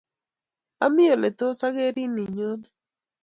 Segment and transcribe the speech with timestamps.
[0.85, 2.67] Ami ole tos akerin inyone